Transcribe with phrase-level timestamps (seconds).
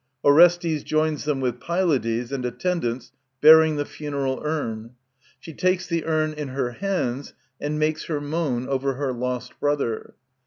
[0.23, 4.95] Orestes joins them with Pylades and attendants bearing the funeral urn.
[5.39, 10.15] She takes the urn in her hands and makes her moan over her lost brother.